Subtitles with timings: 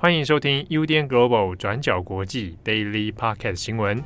[0.00, 4.00] 欢迎收听 UDN Global 转角国际 Daily Podcast 新闻。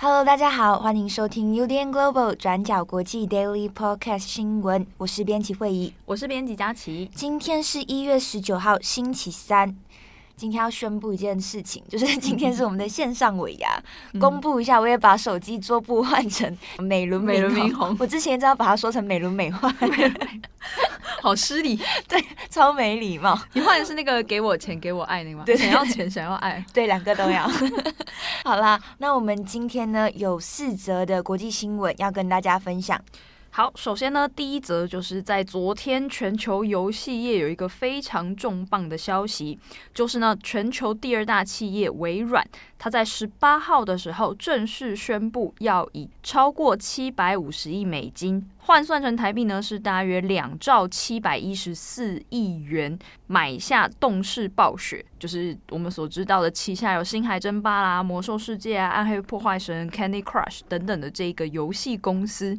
[0.00, 4.84] Hello，大家好，欢迎收听 UDN Global 转角国际 Daily Podcast 新闻。
[4.96, 7.08] 我是编辑惠仪，我是编辑佳琪。
[7.14, 9.76] 今天是一月十九号，星期三。
[10.38, 13.68] 今天要宣布一件事情， 就是今天是我们的线上尾牙，
[14.12, 14.78] 嗯、公布一下。
[14.78, 19.68] 我也把手机桌布换成美轮美奂红，我之前一直要把它说成美轮美奂，
[21.20, 23.36] 好失礼， 对，超没礼貌。
[23.54, 25.42] 你换的是那个给我钱给我爱那个吗？
[25.44, 27.50] 对，想要钱想要爱，对，两个都要。
[28.44, 33.00] 好啦，那我们今天呢有四则的国际新闻要跟大家分享。
[33.50, 39.58] 好，首先呢，第一则就是在昨天，全球游戏业有一个非常重磅的消息，
[39.92, 42.46] 就是呢，全球第二大企业微软，
[42.78, 62.56] 它在十八号的时候正式宣布，要以超过七百五十亿美金，换算成台币呢是大约两兆七百一十四亿元，买下动视暴雪，就是我们所知道的旗下有《星海争霸》啦、《魔兽世界》啊、《暗黑破坏神》、《Candy Crush》等等的这个游戏公司。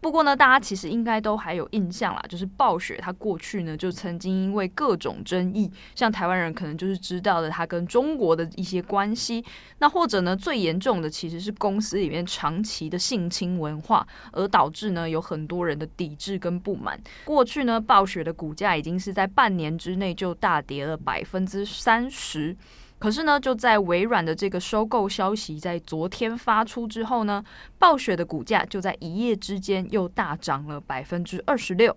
[0.00, 9.44] 不过呢，大家其实应该都还有印象啦，就是暴雪它过去呢就曾经因为各种争议，像台湾人可能就是知道的它跟中国的一些关系，
[9.78, 17.00] 那或者呢最严重的其实是公司里面长期的性侵文化，而导致呢有很多人的抵制跟不满。
[17.24, 22.56] 过去呢暴雪的股价已经是在半年之内就大跌了百分之三十。
[22.98, 27.44] 可是呢，就在微软的这个收购消息在昨天发出之后呢，
[27.78, 31.96] 暴雪的股价就在一夜之间又大涨了百分之二十六。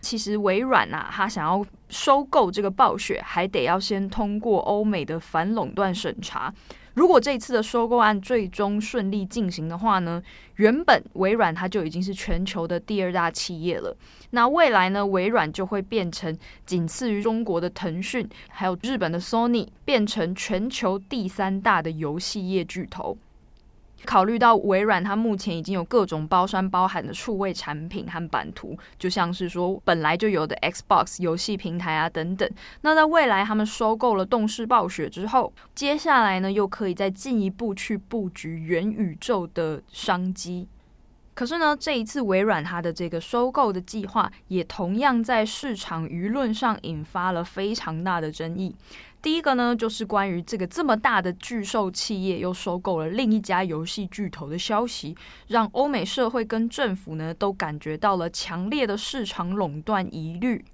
[0.00, 6.54] 其实微软啊，他想要收购这个暴雪，还得要先通过欧美的反垄断审查。
[6.98, 10.20] 如果这次的收购案最终顺利进行的话呢，
[10.56, 13.96] 原本微软它就已经是全球的第二大企业了。
[14.30, 23.16] 那未来呢，微软就会变成仅次于中国的腾讯，还有日本的 Sony，变成全球第三大的游戏业巨头。
[24.08, 32.50] 考虑到微软，它目前已经有各种包山包海的数位产品和版图，就像是说本来就有的 Xbox 游戏平台啊等等。
[32.80, 40.66] 那在未来，他们收购了动视暴雪之后，接下来呢，又可以再进一步去布局元宇宙的商机。
[41.34, 48.74] 可是呢，这一次微软它的这个收购的计划，也同样在市场舆论上引发了非常大的争议。
[49.20, 55.16] 第一个呢，就是关于这个这么大的巨兽企业又收购了另一家游戏巨头的消息，
[55.48, 60.64] 让欧美社会跟政府呢都感觉到了强烈的市场垄断疑虑。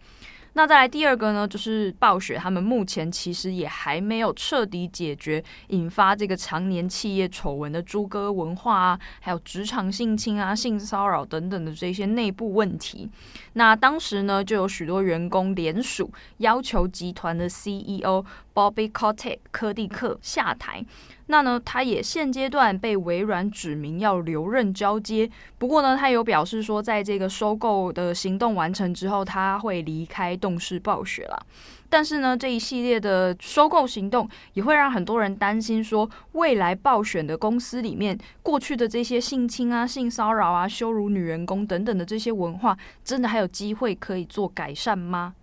[0.56, 13.10] 那再来第二个呢，就是暴雪，他们目前其实也还没有彻底解决引发这个常年企业丑闻的猪哥文化啊，还有职场性侵啊、性骚扰等等的这些内部问题。
[13.54, 20.84] 那当时呢，就有许多员工联署要求集团的 CEO Bobby Kotick 柯蒂克下台。
[21.26, 25.30] 那呢，他也现阶段被微软指明要留任交接。
[25.58, 31.46] 不过呢，他有表示说，在这个收购的行动完成之后，他会离开动视暴雪了。
[31.88, 45.34] 但是呢，这一系列的收购行动也会让很多人担心，说未来暴雪的公司里面过去的这些性侵啊、性骚扰啊、羞辱女员工等等的这些文化，真的还有机会可以做改善吗？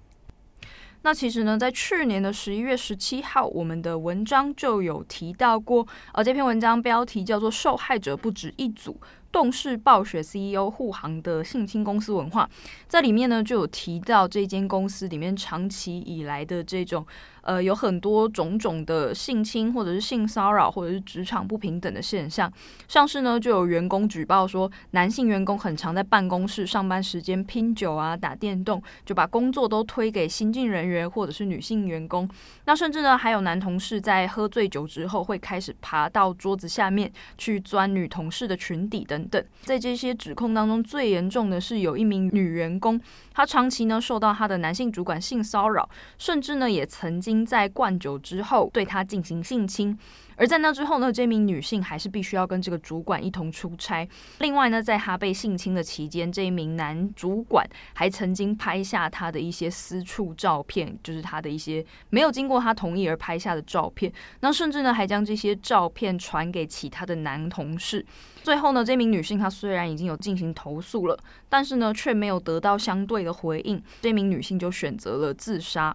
[1.04, 8.96] 那其实呢，在去年的十一月十七号，我们的文章就有提到过，呃，这篇文章标题叫做“受害者不止一组”。
[9.32, 12.50] 动视暴雪 CEO 护航的性侵公司文化，
[12.90, 17.08] 在里面呢就有提到这间公司里面长期以来的这种
[17.42, 22.52] 呃有很多种种的性侵或者是性骚扰或者是职场不平等的现象。
[22.88, 32.30] 像是呢就有员工举报说，男性员工很常在办公室上班时间拼酒啊、打电动，就把工作都推给新进人员或者是女性员工。
[32.66, 39.22] 那甚至呢还有男同事在喝醉酒之后会开始爬到桌子下面去钻女同事的裙底等。
[39.30, 43.00] 等，在这些指控当中，最严重的是有一名女员工，
[43.34, 45.88] 她长期呢受到她的男性主管性骚扰，
[46.18, 49.98] 甚至呢也曾经在灌酒之后对她进行性侵。
[50.38, 54.08] 而在那之后呢，这名女性还是必须要跟这个主管一同出差。
[54.40, 57.64] 另外呢，在她被性侵的期间，这一名男主管
[57.94, 64.12] 还曾经拍下她的一些私处照片，就是她的一些没有经过她同意而拍下的照片。
[64.40, 68.04] 那甚至呢，还将这些照片传给其他的男同事。
[68.42, 71.16] 最后呢，这名女性她虽然已经有进行投诉了，
[71.50, 73.80] 但是呢，却没有得到相对的回应。
[74.02, 75.94] 这名女性就选择了自杀。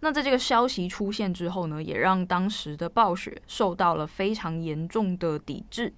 [0.00, 5.92] 那在这个消息出现之后呢，也让当时的暴雪受到了非常严重的抵制。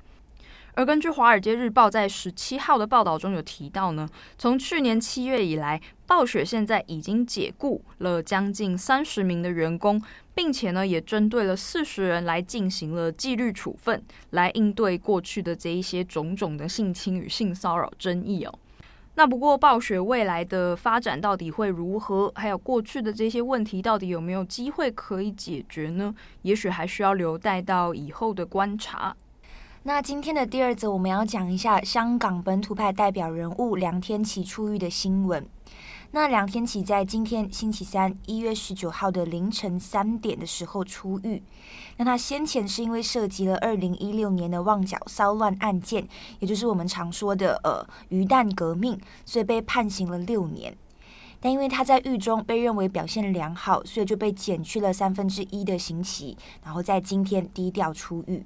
[0.74, 4.08] 而根据《华尔街日报》在十七号的报道中有提到呢，
[4.38, 10.00] 从去年七月以来，暴雪现在已经解雇了将近三十名的员工，
[10.32, 18.58] 并且呢，也针对了四十人来进行了纪律处分，来应对过去的这一些种种的性侵与性骚扰争议哦。
[19.16, 22.32] 那不过，暴雪未来的发展到底会如何？
[22.34, 26.14] 还有过去的这些问题，到底有没有机会可以解决呢？
[26.42, 29.14] 也许还需要留待到以后的观察。
[29.82, 35.46] 那今天的第二则，我们要讲一下香港本土派代表人物梁天琦出狱的新闻。
[36.12, 41.40] 那梁天琦在今天星期三一月十九号的凌晨三点的时候出狱。
[41.98, 46.08] 那他先前是因为涉及了二零一六年的旺角骚乱案件，
[46.40, 50.76] 也就是我们常说的呃鱼蛋革命，所以被判刑了六年。
[51.38, 58.44] 但因为他在狱中被认为表现良好，所以就被减去了三分之一的刑期，然后在今天低调出狱。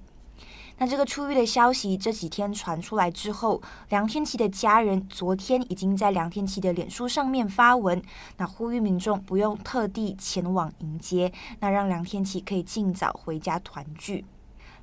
[0.78, 8.02] 那这个出狱的消息这几天传出来之后，梁天琪的家人昨天已经在梁天琪的脸书上面发文，
[8.38, 14.24] 那呼吁民众不用特地前往迎接，那让梁天琪可以尽早回家团聚。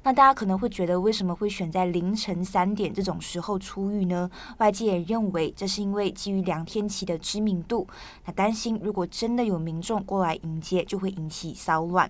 [0.04, 4.32] 那大家可能会觉得，为什么会选在凌晨三点这种时候出狱呢？
[4.58, 7.86] 外界也认为这是因为基于梁天琪的知名度，
[8.26, 12.10] 那担心如果真的有民众过来迎接，就会引起骚乱。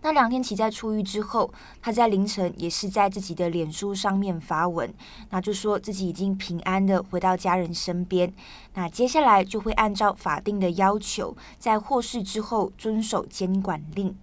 [0.00, 1.52] 那梁天琦在出狱之后，
[1.82, 4.92] 他在凌晨也是在自己的脸书上面发文，
[5.30, 8.32] 那就说自己已经平安的回到家人身边。
[8.74, 14.16] 那接下来就会按照法定的要求，在获释之后遵守监管令。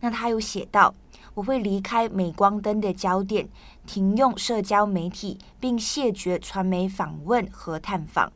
[0.00, 0.94] 那他有写到
[1.34, 3.48] ：“我会离开镁光灯的焦点，
[3.86, 8.30] 停用社交媒体，并谢绝传媒访问和探访。”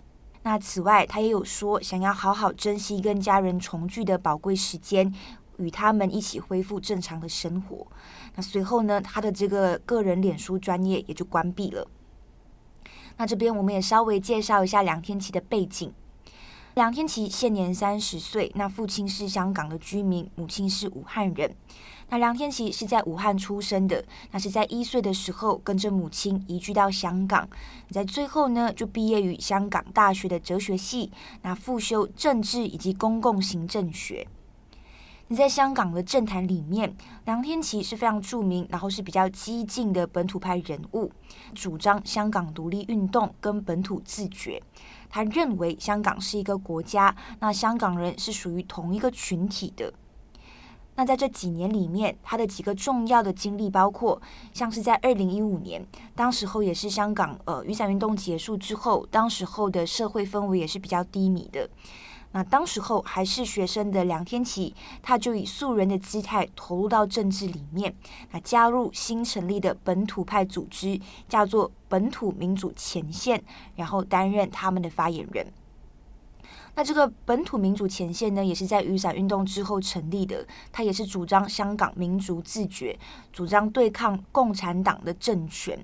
[0.44, 5.14] 那此外，他也有说想要好好珍惜跟家人重聚的宝贵时间。
[5.58, 7.86] 与他们一起恢复正常的生活。
[8.34, 11.88] 那随后呢，他的这个个人脸书专业也就关闭了。
[13.16, 15.92] 那这边我们也稍微介绍一下梁天琪的背景。
[16.74, 21.54] 梁天琪现年三十岁，那父亲是香港的居民，母亲是武汉人。
[22.08, 27.48] 那梁天琪是在武汉出生的，那是在一岁的时候跟着母亲移居到香港。
[27.90, 31.12] 在最后呢，就毕业于香港大学的哲学系，
[31.42, 34.26] 那复修政治以及公共行政学。
[35.28, 36.94] 你在香港的政坛里面，
[37.24, 41.10] 梁天琦是非常著名，然后是比较激进的本土派人物，
[41.54, 44.62] 主张香港独立运动跟本土自觉。
[45.08, 49.94] 他认为香港是一个国家，那香港人是属于同一个群体的。
[50.96, 54.20] 那在这几年里面，他的几个重要的经历包括，
[54.52, 55.84] 像是在二零一五年，
[56.14, 61.68] 当时候也是香港呃雨伞运动结束之后，当时候的社会氛围也是比较低迷的。
[62.34, 67.94] 那当时候还是学生的梁天琦，他就以素人的姿态投入到政治里面，
[68.32, 73.40] 那加入新成立的本土派组织，叫做本土民主前线，
[73.76, 75.46] 然后担任他们的发言人。
[76.74, 82.98] 那这个本土民主前线呢，也是在雨伞运动之后成立的，他也是主张香港民族自觉，
[83.32, 85.78] 主张对抗共产党的政权。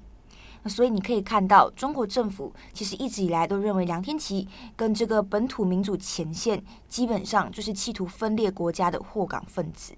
[0.67, 4.47] 所以你可以看到，中国政府其实一直以来都认为梁天琦
[4.77, 9.95] 跟这个本土民主前线基本上就是企图分裂国家的祸港分子。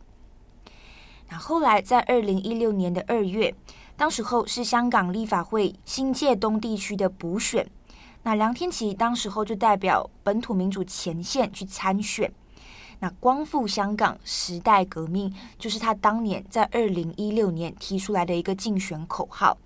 [1.28, 3.54] 那后来在二零一六年的二月，
[3.96, 7.68] 当时候是香港立法会新界东地区的补选，
[8.22, 12.32] 那梁天琦当时候就代表本土民主前线去参选。
[13.00, 19.58] 那光复香港时代革命就是他当年在二零一六年提出来的一个竞选口号。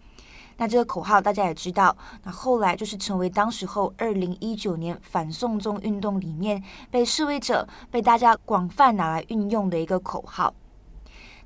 [0.58, 10.54] 那这个口号大家也知道，那后来就是成为当时候二零一九年反送中运动里面被示威者被大家广泛拿来运用的一个口号。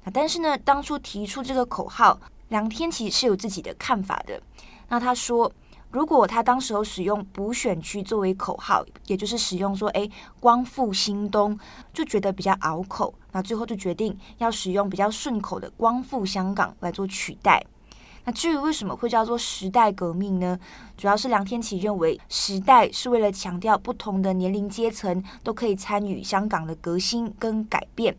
[0.04, 4.40] 那但是呢，当初提出这个口号，梁天琦是有自己的看法的。
[4.88, 5.52] 那他说，
[5.90, 11.58] 如果他当时候使用补选区作为口号，也就是使用说，哎，光复新东，
[11.92, 13.12] 就觉得比较拗口。
[13.32, 17.64] 那最后就决定要使用比较顺口的光复香港来做取代。
[18.24, 20.58] 那至于为什么会叫做时代革命呢？
[20.96, 28.16] 主要是梁天琦认为，时代是为了强调不同的年龄阶层都可以参与香港的革新跟改变。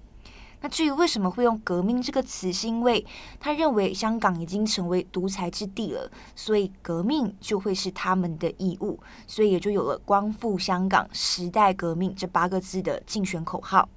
[0.63, 3.03] 那至于为什么会用“革命”这个词，是因为
[3.39, 13.89] 他认为香港已经成为独裁之地了，所以革命就会是他们的义务，所以也就有了“光复香港”“时代革命”这八个字的竞选口号。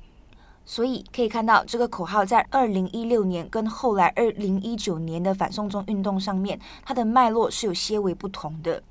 [0.67, 8.83] 所以可以看到，这个口号在二零一六年跟后来二零一九年的反送中运动上面，它的脉络是有些微不同的。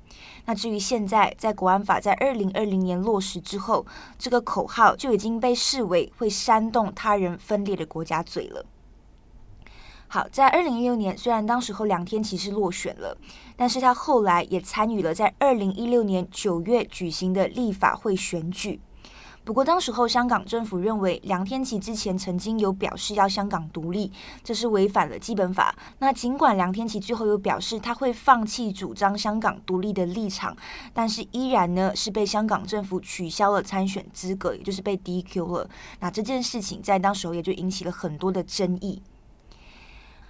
[0.44, 3.84] 那至于现在，在国安法在二零二零年落实之后，
[4.16, 8.64] 这个口号就已经被视为会煽动他人分裂的国家罪了。
[10.06, 13.18] 好，在二零一六年，虽然当时候梁天琦是落选了，
[13.56, 18.80] 但是他后来也参与了在二零一六年九月举行的立法会选举。
[19.44, 24.10] 不过，当时候香港政府认为梁天琦之前曾经有表示要香港独立，
[24.42, 25.76] 这是违反了基本法。
[25.98, 30.56] 那尽管梁天琦最后有表示他会放弃主张香港独立的立场，
[30.94, 35.68] 但是依然呢是被香港政府取消了参选资格，也就是被 DQ 了。
[36.00, 39.02] 那这件事情在当时候也就引起了很多的争议。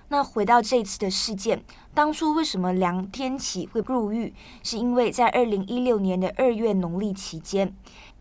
[0.08, 4.34] 那回到这次的事件，当初为什么梁天琦会入狱？
[4.62, 7.74] 是因为在二零一六年的二月农历期间。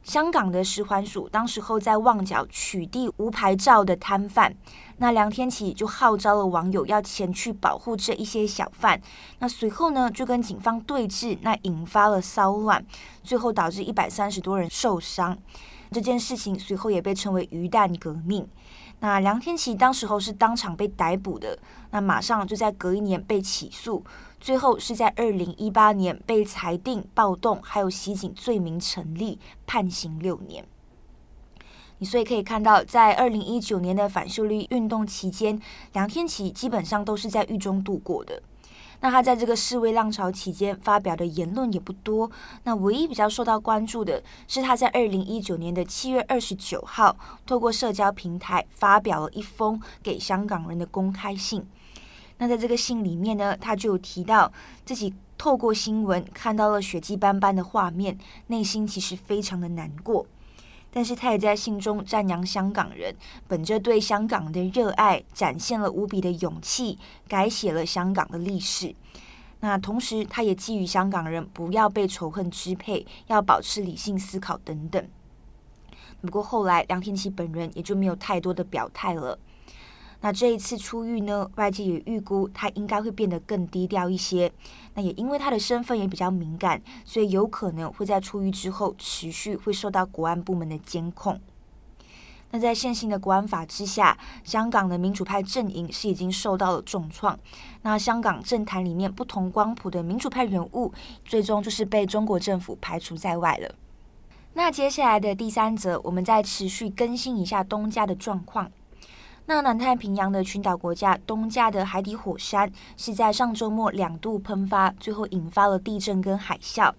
[0.04, 4.54] 香港的食环署当时候在旺角取缔无牌照的摊贩，
[4.98, 9.02] 那梁天琦就号召了网友要前去保护这一些小贩。
[9.40, 12.86] 那随后呢，就跟警方对峙，那引发了骚乱，
[13.24, 15.38] 最后导致一百三十多人受伤。
[15.90, 18.48] 这件事情随后也被称为“鱼蛋革命”。
[19.04, 21.60] 那梁天琦当时候是当场被逮捕的，
[21.92, 24.02] 那马上就在隔一年被起诉，
[24.40, 30.66] 最后是在二零一八年被裁定暴动还有袭警罪名成立，判刑六年。
[31.98, 38.42] 你所以可以看到，在二零一九年的反修例运动期间，梁天琦基本上都是在狱中度过的。
[39.04, 42.32] 那他在这个示威浪潮期间发表的言论也不多，
[42.64, 47.14] 那唯一比较受到关注的是他在二零一九年的七月二十九号，
[47.46, 51.68] 透过社交平台发表了一封给香港人的公开信。
[52.38, 54.50] 那在这个信里面呢，他就有提到
[54.86, 58.18] 自己透过新闻看到了血迹斑斑的画面，
[58.48, 60.26] 内心其实非常的难过。
[60.96, 63.16] 但是他也在信中赞扬香港人，
[63.48, 68.94] 本着对香港的热爱，展现了无比的勇气，改写了香港的历史。
[69.60, 75.04] 那同时，他也寄予香港人不要被仇恨支配，要保持理性思考等等。
[76.22, 79.40] 不过后来，梁天琦本人也就没有太多的表态了。
[80.24, 84.50] 那这一次出狱呢，外界也预估他应该会变得更低调一些。
[84.94, 91.38] 那也因为他的身份也比较敏感，所以有可能会在出狱之后持续会受到国安部门的监控。
[92.52, 97.38] 那在现行的国安法之下，香港的民主派阵营是已经受到了重创。
[97.82, 100.94] 那香港政坛里面不同光谱的民主派人物，
[101.26, 103.76] 最终就是被中国政府排除在外了。
[104.54, 108.72] 那接下来的第三则，我们再持续更新一下东家的状况。
[109.46, 116.94] 那南太平洋的群岛国家东加的海底火山是在上周末两度喷发，最后引发了地震跟海啸。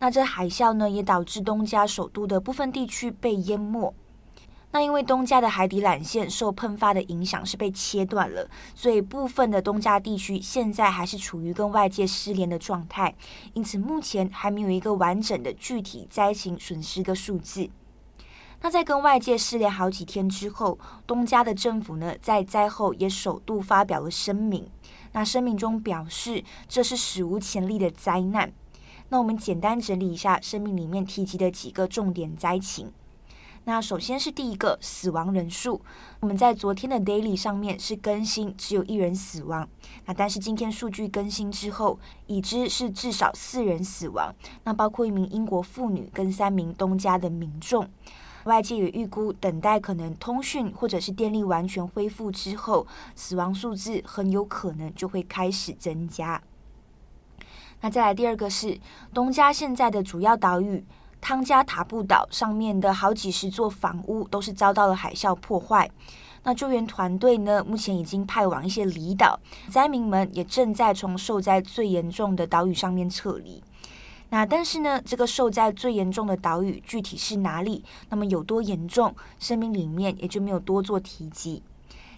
[0.00, 3.94] 那这海啸呢，也导致东加首都的部分地区被淹没。
[4.72, 13.14] 那因为东加的海底缆线受喷发的影响是被切断了，所以部分的东加地区现在还是处于跟外界失联的状态，
[13.52, 17.70] 因此目前还没有一个完整的具体灾情损失的数字。
[18.64, 24.66] 那在跟外界失联好几天之后，东加的政府呢，在灾后也首度发表了声明。
[25.12, 28.50] 那声明中表示，这是史无前例的灾难。
[29.10, 32.90] 那我们简单整理一下声明里面提及的几个重点灾情。
[33.64, 35.82] 那首先是第一个死亡人数，
[36.20, 39.68] 我们在昨天的 Daily 上面是更新只有一人死亡。
[40.06, 44.34] 那但是今天数据更新之后，已知是至少四人死亡。
[44.62, 47.86] 那包括一名英国妇女跟三名东加的民众。
[48.44, 56.42] 外界也预估，等待可能通讯或者是电力完全恢复之后，死亡数字很有可能就会开始增加。
[57.80, 58.78] 那再来第二个是
[59.12, 60.84] 东加现在的主要岛屿
[61.20, 65.90] 汤加塔布岛上面的好几十座房屋都是遭到了海啸破坏。
[66.42, 73.62] 那救援团队呢，目前已经派往一些离岛，灾民们也正在从受灾最严重的岛屿上面撤离。
[74.34, 77.84] 那但是呢，这个受灾最严重的岛屿具体是哪里？
[78.08, 79.14] 那么有多严重？
[79.38, 81.62] 声明里面也就没有多做提及。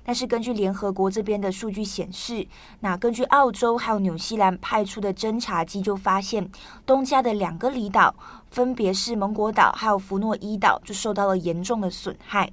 [0.02, 2.48] 但是根据联合国这边的数据显示，
[2.80, 6.50] 那根据澳洲还有纽西兰派出的侦察机就发现，
[6.86, 8.14] 东加的两个离岛，
[8.50, 12.50] 分别是蒙果岛还有弗诺伊岛，就受到了严重的损害。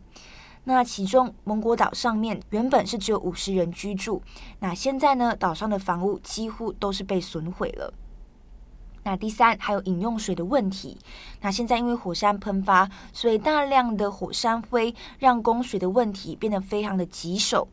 [0.65, 4.22] 那其中蒙果岛上面原本是只有五十人居住，
[4.60, 7.93] 那现在呢，岛上的房屋几乎都是被损毁了。
[9.03, 10.98] 那第三，还有饮用水的问题。
[11.41, 17.67] 那现在因为火山喷发，所以大量的火山灰让供水的问题变得非常的棘手。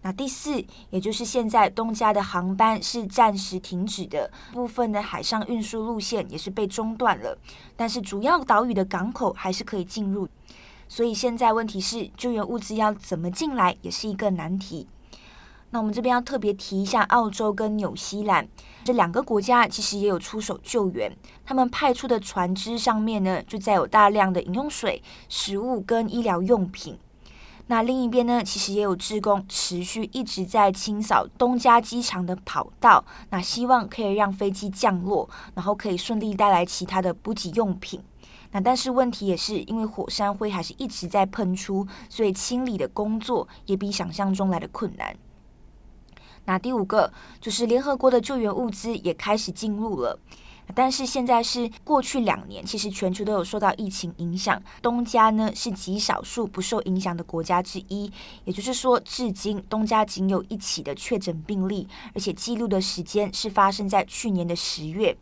[0.00, 7.38] 那第四，也就是现在东加的航班是暂时停止的，部分的海上运输路线也是被中断了，
[7.74, 10.28] 但是主要岛屿的港口还是可以进入。
[10.88, 14.86] 所以现在问题是救援物资要怎么进来，也是一个难题。
[15.74, 18.46] 那我们这边要特别提一下，澳洲跟纽西兰
[18.84, 21.12] 这两个国家其实也有出手救援，
[21.44, 26.96] 他们派出的船只上面呢，就载有大量的饮用水、食物跟医疗用品。
[27.66, 38.00] 那另一边呢，其实也有志工持续一直在清扫东加机场的跑道，那希望可以让飞机降落，然后可以顺利带来其他的补给用品。
[38.52, 45.16] 那但是问题也是因为火山灰还是一直在喷出，所以清理的工作也比想象中来的困难。
[46.46, 50.18] 那第五个就是联合国的救援物资也开始进入了，
[50.74, 58.10] 但是现在是过去两年，其实全球都有受到疫情影响，东加呢是极少数不受影响的国家之一，
[58.44, 65.16] 也就是说，至今东加仅有一起的确诊病例，而且记录的时间是发生在去年的十月。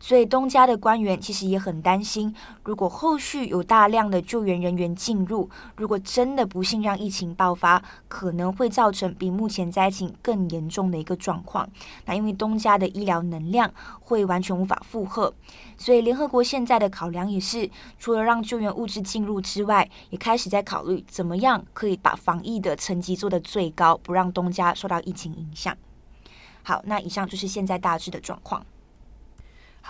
[0.00, 11.68] 所以东家的官员其实也很担心，如果后续有大量的救援人员进入，如果真的不幸让疫情爆发，可能会造成比目前灾情更严重的一个状况。
[12.06, 15.32] 那因为东家的医疗能量会完全无法负荷，
[15.76, 25.76] 所以联合国现在的考量也是，除了让救援物资进入之外，也开始在考虑怎么样可以把防疫的层级做得最高，不让东家受到疫情影响。
[26.62, 28.64] 好，那以上就是现在大致的状况。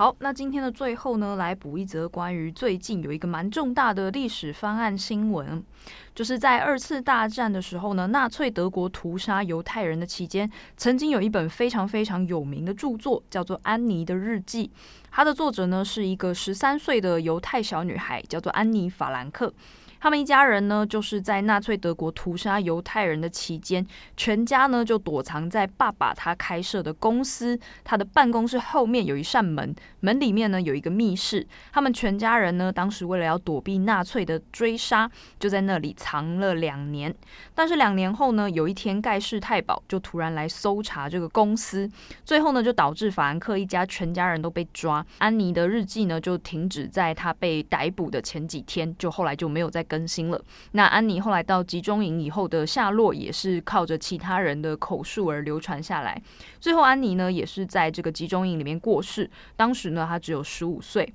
[0.00, 5.62] 好，那今天的最后呢，来补一则关于最近有一个蛮重大的历史方案新闻，
[6.14, 14.68] 就是在二次大战的时候呢，纳粹德国屠杀犹太人的期间，曾经有一本非常非常有名的著作，叫做《安妮的日记》，
[15.10, 19.52] 它的作者呢是一个十三岁的犹太小女孩，叫做安妮·法兰克。
[20.00, 31.46] 他们一家人呢，就是在纳粹德国屠杀犹太人的期间，全家呢就躲藏在爸爸他开设的公司，他的办公室后面有一扇门，门里面呢有一个密室。
[31.70, 37.14] 他们全家人呢，当时为了要躲避纳粹的追杀，就在那里藏了两年。
[37.54, 41.86] 但是两年后呢，有一天盖世太保就突然来搜查这个公司，
[42.24, 45.04] 最后呢就导致法兰克一家全家人都被抓。
[45.18, 50.40] 安妮的日记呢就停止在他被逮捕的前几天，就后来就没有再更新了。
[50.72, 56.22] 那安妮后来到集中营以后的下落，也是靠着其他人的口述而流传下来。
[56.60, 59.28] 最后，安妮呢也是在这个集中营里面过世。
[59.56, 61.12] 当时呢，她只有十五岁。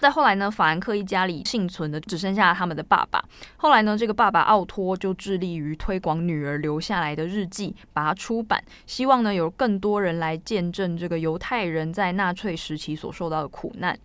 [0.00, 3.22] 再后来呢，法兰克一家里幸存的只剩下他们的爸爸。
[3.58, 13.96] 后来呢，这个爸爸奥托就致力于推广女儿留下来的日记，把它出版，希望呢有更多人来见证这个犹太人在纳粹时期所受到的苦难。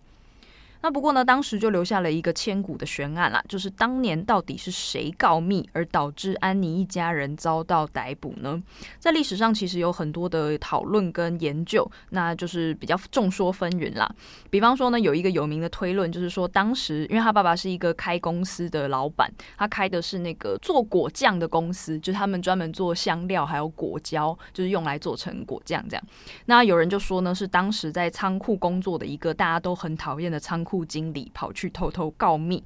[0.82, 8.62] 那不过呢，当时就留下了一个千古的悬案啦，就是当年到底是谁告密而导致安妮一家人遭到逮捕呢？
[8.98, 14.10] 在历史上其实有很多的讨论跟研究，那就是比较众说纷纭啦。
[14.48, 26.02] 比方说呢，有一个有名的推论，就是说当时因为他爸爸是一个开公司的老板，他开的是那个做果酱的公司，就是他们专门做香料还有果胶，就是用来做成果酱这样。
[26.46, 30.69] 那有人就说呢，是当时在仓库工作的一个大家都很讨厌的仓库。
[30.70, 32.62] 库经理跑去偷偷告密。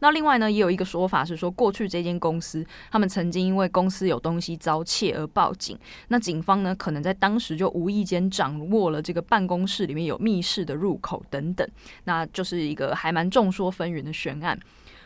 [0.00, 5.78] 那另外呢，也有一个说法是说，过去这间公司他们曾经因为公司有东西遭窃而报警。
[6.08, 11.66] 那警方呢，可能在当时就无意间掌握了这个办公室里面有密室的入口等等。
[12.04, 14.58] 那就是一个还蛮众说纷纭的悬案。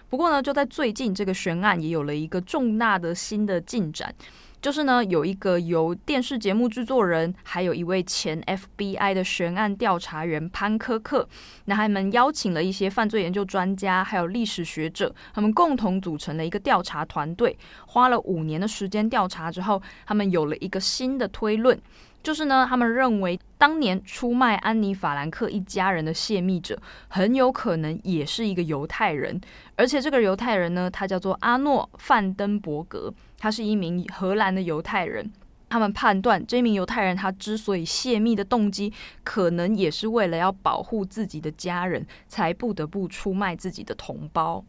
[0.08, 4.12] 不过呢，就在最近，这个悬案也有了一个重大的新的进展。
[4.60, 11.26] 就是呢，有一个由电视节目制作人，还有一位前 FBI 的悬案调查员潘科克，
[11.64, 21.80] 男孩们邀请了一些犯罪研究专家，还有历史学者，他们共同组成了一个调查团队，花了五年的时间调查之后，他们有了一个新的推论。
[22.22, 26.78] 就是呢，他们认为当年出卖安妮·法兰克一家人的泄密者，
[27.08, 29.40] 很有可能也是一个犹太人，
[29.76, 35.32] 而且这个犹太人呢，他叫做阿诺·范登伯格，他是一名荷兰的犹太人。
[35.70, 44.64] 他们判断这名犹太人他之所以泄密的动机，可能也是为了要保护自己的家人，才不得不出卖自己的同胞。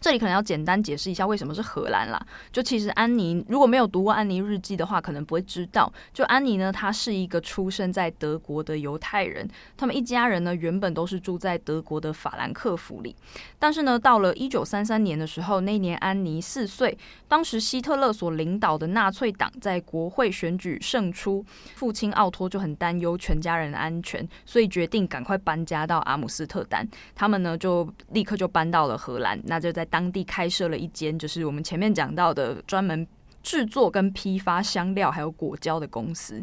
[0.00, 2.18] 这里可能要简单解释一下为什么是荷兰啦。
[2.50, 5.92] 就其实安妮如果没有读过安妮日记的话，可能不会知道。
[6.14, 13.14] 就安妮呢，她是一个出生在德国的犹太人，他们一家人呢原本都是住在德国的法兰克福里。
[13.58, 16.96] 但是呢，到了一九三三年的时候，那一年安妮四岁，
[17.28, 26.88] 当时希特勒所领导的纳粹党在国会选举胜出，父亲奥托就很担忧全家人的安全，所以决定赶快搬家到阿姆斯特丹。
[27.14, 29.86] 他们呢就立刻就搬到了荷兰，那就在。
[29.90, 33.06] 当地开设了一间，就是我们前面讲到的专门
[33.42, 36.42] 制作跟批发香料还有果胶的公司。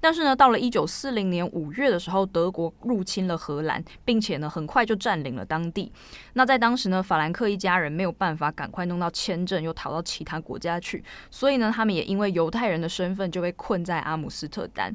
[0.00, 5.90] 但是呢，到了一九四零年五月的时候，德国入侵了荷兰，并且呢，很快就占领了当地。
[6.34, 14.94] 那在当时呢，法兰克一家人没有办法赶快弄到签证，又逃到其他国家去，所以呢，他们也因为犹太人的身份就被困在阿姆斯特丹。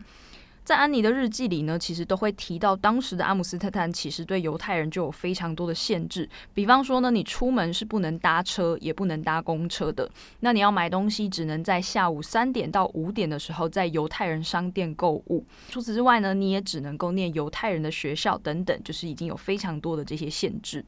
[0.64, 10.10] 在安妮的日记里呢，其实都会提到当时的阿姆斯特丹其实对犹太人就有非常多的限制，比方说呢，你出门是不能搭车，也不能搭公车的。
[10.40, 15.46] 那你要买东西，只能在下午三点到五点的时候在犹太人商店购物。
[15.70, 20.86] 除此之外呢，你也只能够念犹太人的学校等等，就是已经有非常多的这些限制。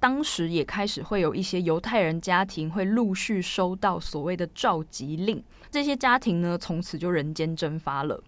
[0.00, 8.22] 当时也开始会有一些犹太人家庭会陆续收到所谓的召集令，这些家庭呢，从此就人间蒸发了。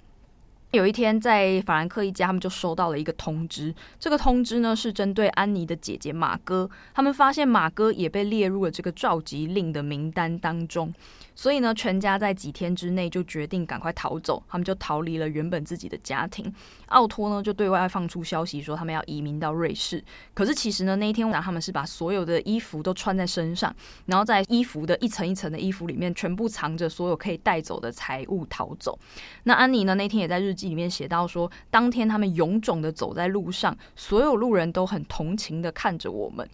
[0.72, 3.74] 有一天，在法兰克一家，他们就收到了一个通知。
[3.98, 6.68] 这个通知呢，是针对安妮的姐姐马哥。
[6.92, 10.92] 他们发现马哥也被列入了这个召集令的名单当中。
[11.34, 16.52] 所以呢，全家在几天之内就决定赶快逃走，他们就逃离了原本自己的家庭。
[16.86, 20.02] 奥托呢，就对外放出消息说他们要移民到瑞士。
[20.34, 23.74] 可是其实呢，那一天晚上他们是把所有的衣服都穿在身上，
[24.06, 28.98] 然后在衣服的一层一层的衣服里面全部藏着所有可以带走的财物逃走。
[29.44, 36.48] 那安妮呢，那天也在日记里面写到说，当天他们臃肿的走在路上，所有路人都很同情的看着我们。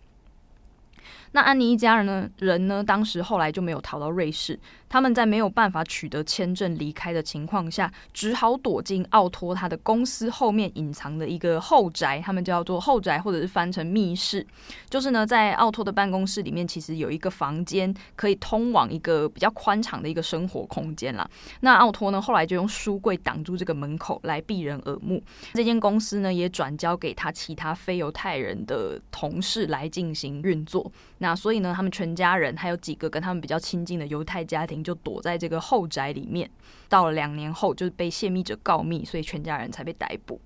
[1.35, 2.29] 那安妮一家人呢？
[2.39, 2.85] 人呢？
[2.85, 4.59] 当时后来就没有逃到瑞士。
[4.93, 14.47] 他们在没有办法取得签证离开的情况下，只好躲进奥托他的公司后面隐藏的一个后宅，他们叫做后宅，或者是翻成密室。
[14.91, 21.27] 就是呢，在奥托的办公室里面，其实有一个房间可以通往一个比较宽敞的一个生活空间啦。
[21.61, 25.23] 那奥托呢，后来就用书柜挡住这个门口来避人耳目。
[25.55, 30.93] 这间公司呢，也转交给他其他非犹太人的同事来进行运作。
[31.17, 36.51] 那所以呢，他们全家人还有几个跟他们比较亲近的犹太家庭，就躲在这个后宅里面。
[36.89, 40.41] 到了两年后，就是被泄密者告密，所以全家人才被逮捕。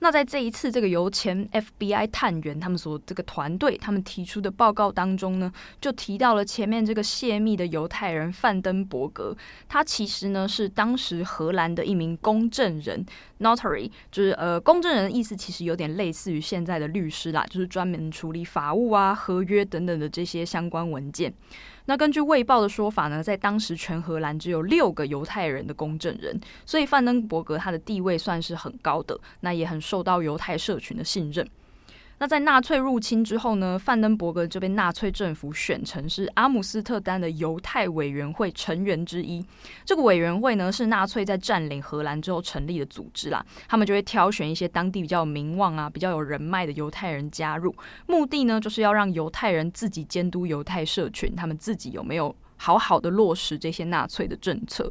[0.00, 9.34] 那在这一次这个由前 FBI 探员他们所这个团队他们提出的报告当中呢，就提到了前面这个泄密的犹太人范登伯格，
[9.66, 13.06] 他其实呢是当时荷兰的一名公证人
[13.40, 21.32] （notary），就是呃公证人的意思其实有点类似于现在的律师啦，就是专门处理法务啊、合约等等的这些相关文件。
[21.86, 31.48] 那根据《卫报》的说法呢，在当时全荷兰只有六个犹太人的公证人，所以范登伯格他的地位算是很高的，那也很受到犹太社群的信任。
[32.18, 39.44] 那在纳粹入侵之后呢，范登伯格就被纳粹政府选成是阿姆斯特丹的犹太委员会成员之一。
[39.84, 43.44] 这个委员会呢，是纳粹在占领荷兰之后成立的组织啦。
[43.68, 47.74] 他们就会挑选一些当地比较有名望啊、比较有人脉的犹太人加入，
[48.06, 54.90] 目的呢，就是要让犹太人自己监督犹太社群，他们自己有没有好好的落实这些纳粹的政策。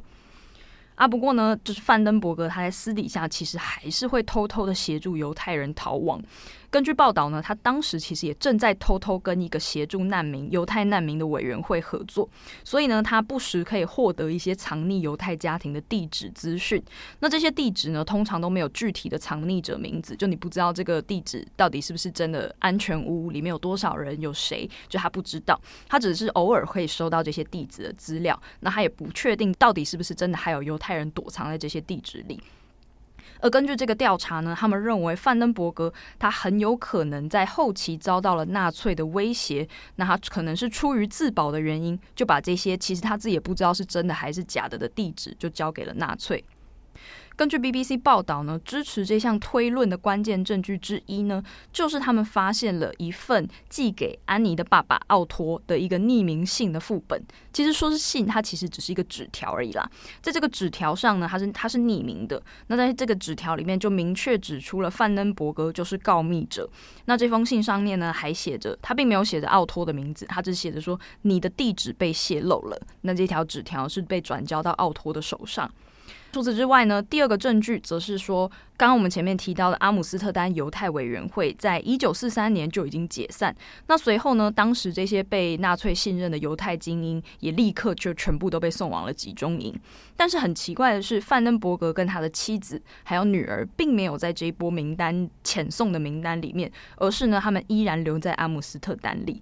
[0.94, 6.22] 啊，不过呢，就是范登伯格他在私底下其实还是会偷偷的协助犹太人逃亡。
[6.76, 12.30] 根据报道呢，他当时其实也正在偷偷跟一个协助难民、犹太难民的委员会合作，
[12.66, 16.84] 所以呢，他不时可以获得一些藏匿犹太家庭的地址资讯。
[17.22, 25.58] 那这些地址呢，通常都没有具体的藏匿者名字，就你不知道这个地址到底是不是真的安全屋，里面有多少人，有谁，就他不知道。
[25.88, 32.38] 他只是偶尔会收到这些地址的资料，那他也不确定到底是不是真的还有犹太人躲藏在这些地址里。
[33.42, 39.68] 而根据这个调查呢，他们认为范登伯格他很有可能在后期遭到了纳粹的威胁，
[39.98, 46.44] 那他可能是出于自保的原因，就把这些其实他自己也不知道是真的还是假的的地址就交给了纳粹。
[47.36, 51.44] 根据 BBC 报道呢，支持这项推论的关键证据之一呢，
[51.74, 57.22] 就是他们发现了一份寄给安妮的爸爸奥托的一个匿名信的副本。
[57.52, 59.90] 其实说是信，它其实只是一个纸条而已啦。
[60.22, 62.42] 在这个纸条上呢，它是它是匿名的。
[62.68, 66.70] 那在这个纸条里面就明确指出了范登伯格就是告密者。
[67.06, 72.82] 那这封信上面呢，还写着，他并没有写着奥托的名字，他只写着说你的地址被泄露了。
[73.02, 75.70] 那这条纸条是被转交到奥托的手上。
[76.36, 78.46] 除此之外呢，第二个证据则是说，
[78.76, 83.56] 刚刚我们前面提到的阿姆斯特丹犹太委员会在一九四三年就已经解散。
[83.88, 89.74] 那随后呢，当时这些被纳粹信任的犹太精英也立刻就全部都被送往了集中营。
[90.18, 99.42] 但是很奇怪的是，范登伯格跟他的妻子还有女儿并没有在这一波名单遣送的名单里面，而是呢，他们依然留在阿姆斯特丹里。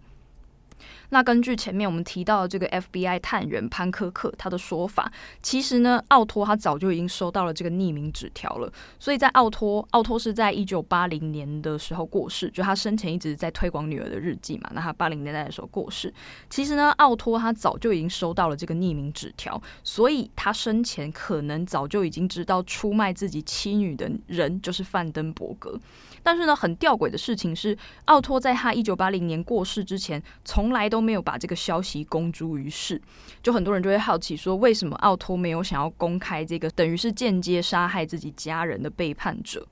[1.10, 8.72] 那根据前面我们提到的这个 FBI 探员潘科克他的说法，其实呢，奥托他早就已经收到了这个匿名纸条了。
[9.00, 14.72] 所以在奥托，奥托是在一九八零年的时候过世，就他生前一直在推广女儿的日记嘛。
[14.74, 16.12] 那他八零年代的时候过世，
[16.50, 25.80] 其实呢，奥托他早就已经收到了这个匿名纸条，所以他生前可能早就已经知道出卖自己妻女的人就是范登伯格。
[26.24, 33.00] 但是呢，很吊诡的事情是，奥托在他一九八零年过世之前，从来都没有把这个消息公诸于世。
[33.42, 39.68] 就很多人就会好奇说，为什么奥托没有想要公开这个等于是间接杀害自己家人的背叛者？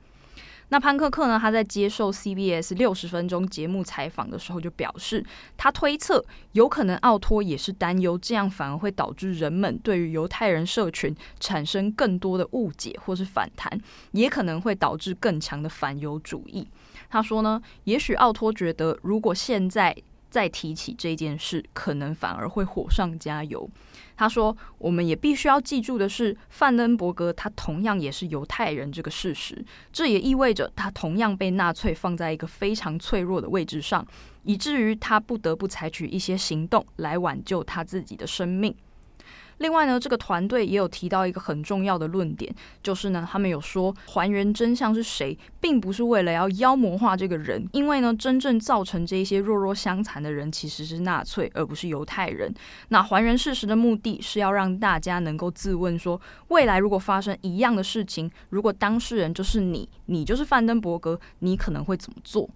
[0.72, 1.38] 那潘克克呢？
[1.38, 5.22] 他在接受 CBS 六十分钟节目采访的时候就表示，
[5.58, 13.70] 他推测有可能奥托也是担忧这样反而会导致人们对于犹太人社群产生更多的误解或是反弹，
[14.12, 16.66] 也可能会导致更强的反犹主义。
[17.10, 19.94] 他说呢，也许奥托觉得，如果现在
[20.32, 23.70] 再提起这件事，可能反而会火上加油。
[24.16, 34.06] 他说：“我们也必须要记住的是，范恩伯格他同样也是犹太人这个事实，这也意味着他同样被纳粹放在一个非常脆弱的位置上，
[34.44, 38.74] 以至于他不得不采取一些行动来挽救他自己的生命。”
[39.62, 52.52] 另外呢，这个团队也有提到一个很重要的论点，就是呢，他们有说还原真相是谁，并不是为了要妖魔化这个人，因为呢，真正造成这一些弱弱相残的人其实是纳粹，而不是犹太人。
[52.90, 62.50] 那还原事实的目的是要让大家能够自问说，未来如果发生一样的事情，如果当事人就是你，你就是范登伯格，你可能会怎么做？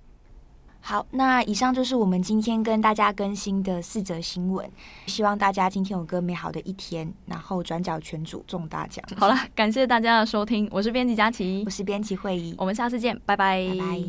[0.88, 4.70] 好，那以上就是我们今天跟大家更新的四则新闻。
[5.08, 9.04] 希望大家今天有个美好的一天，然后转角全组中大奖。
[9.18, 13.68] 好了，感谢大家的收听，我是编辑佳琪，我是编辑慧仪，我们下次见，拜拜。
[13.68, 14.04] 拜拜。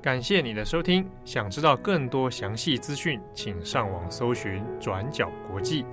[0.00, 5.84] 感谢你的收听，想知道更多详细资讯，请上网搜寻转角国际。